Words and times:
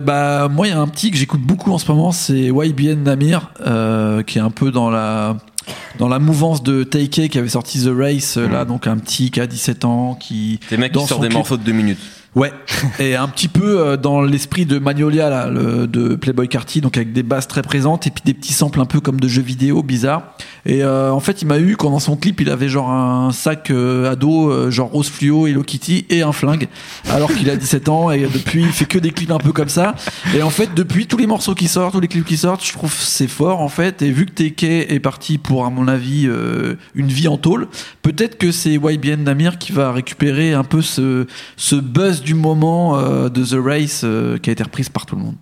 Bah 0.00 0.48
moi 0.48 0.66
il 0.66 0.70
y 0.70 0.72
a 0.72 0.80
un 0.80 0.88
petit 0.88 1.10
que 1.10 1.18
j'écoute 1.18 1.42
beaucoup 1.42 1.72
en 1.72 1.78
ce 1.78 1.90
moment, 1.90 2.10
c'est 2.10 2.50
YBN 2.52 3.02
Namir, 3.02 3.52
euh, 3.66 4.22
qui 4.22 4.38
est 4.38 4.40
un 4.40 4.50
peu 4.50 4.70
dans 4.70 4.90
la 4.90 5.36
dans 5.98 6.08
la 6.08 6.18
mouvance 6.18 6.62
de 6.62 6.84
Taike 6.84 7.28
qui 7.28 7.38
avait 7.38 7.50
sorti 7.50 7.84
The 7.84 7.90
Race, 7.94 8.38
euh, 8.38 8.48
là 8.48 8.64
donc 8.64 8.86
un 8.86 8.96
petit 8.96 9.30
qui 9.30 9.40
a 9.40 9.46
17 9.46 9.84
ans 9.84 10.14
qui 10.14 10.58
Des 10.70 10.78
mecs 10.78 10.92
qui 10.92 11.04
sortent 11.04 11.20
des 11.20 11.28
morceaux 11.28 11.58
de 11.58 11.62
deux 11.62 11.72
minutes. 11.72 11.98
Ouais, 12.34 12.52
et 12.98 13.14
un 13.14 13.28
petit 13.28 13.48
peu 13.48 13.80
euh, 13.80 13.96
dans 13.98 14.22
l'esprit 14.22 14.64
de 14.64 14.78
Magnolia 14.78 15.28
là, 15.28 15.48
le, 15.48 15.86
de 15.86 16.14
Playboy 16.14 16.48
Carty, 16.48 16.80
donc 16.80 16.96
avec 16.96 17.12
des 17.12 17.22
basses 17.22 17.48
très 17.48 17.62
présentes 17.62 18.06
et 18.06 18.10
puis 18.10 18.22
des 18.24 18.34
petits 18.34 18.54
samples 18.54 18.80
un 18.80 18.86
peu 18.86 19.00
comme 19.00 19.20
de 19.20 19.28
jeux 19.28 19.42
vidéo 19.42 19.82
bizarres. 19.82 20.34
Et 20.66 20.82
euh, 20.82 21.12
en 21.12 21.20
fait, 21.20 21.42
il 21.42 21.48
m'a 21.48 21.58
eu 21.58 21.76
quand 21.76 21.90
dans 21.90 22.00
son 22.00 22.16
clip, 22.16 22.40
il 22.40 22.50
avait 22.50 22.68
genre 22.68 22.90
un 22.90 23.32
sac 23.32 23.70
euh, 23.70 24.10
à 24.10 24.16
dos, 24.16 24.50
euh, 24.50 24.70
genre 24.70 24.90
rose 24.90 25.08
fluo, 25.08 25.46
Hello 25.46 25.62
Kitty 25.62 26.06
et 26.10 26.22
un 26.22 26.32
flingue, 26.32 26.68
alors 27.08 27.32
qu'il 27.32 27.48
a 27.50 27.56
17 27.56 27.88
ans 27.88 28.10
et 28.10 28.20
depuis 28.20 28.62
il 28.62 28.72
fait 28.72 28.84
que 28.84 28.98
des 28.98 29.10
clips 29.10 29.30
un 29.30 29.38
peu 29.38 29.52
comme 29.52 29.68
ça. 29.68 29.94
Et 30.34 30.42
en 30.42 30.50
fait, 30.50 30.74
depuis 30.74 31.06
tous 31.06 31.16
les 31.16 31.26
morceaux 31.26 31.54
qui 31.54 31.68
sortent, 31.68 31.94
tous 31.94 32.00
les 32.00 32.08
clips 32.08 32.24
qui 32.24 32.36
sortent, 32.36 32.64
je 32.64 32.72
trouve 32.72 32.92
c'est 32.92 33.28
fort 33.28 33.60
en 33.60 33.68
fait. 33.68 34.02
Et 34.02 34.10
vu 34.10 34.26
que 34.26 34.32
TK 34.32 34.64
est 34.64 35.00
parti 35.00 35.38
pour 35.38 35.64
à 35.64 35.70
mon 35.70 35.88
avis 35.88 36.26
euh, 36.26 36.76
une 36.94 37.08
vie 37.08 37.28
en 37.28 37.36
tôle, 37.36 37.68
peut-être 38.02 38.38
que 38.38 38.52
c'est 38.52 38.74
YBN 38.74 39.24
Namir 39.24 39.58
qui 39.58 39.72
va 39.72 39.92
récupérer 39.92 40.52
un 40.52 40.64
peu 40.64 40.82
ce, 40.82 41.26
ce 41.56 41.76
buzz 41.76 42.22
du 42.22 42.34
moment 42.34 42.98
euh, 42.98 43.28
de 43.28 43.44
The 43.44 43.62
Race 43.62 44.02
euh, 44.04 44.38
qui 44.38 44.50
a 44.50 44.52
été 44.52 44.62
reprise 44.62 44.88
par 44.88 45.06
tout 45.06 45.16
le 45.16 45.22
monde. 45.22 45.34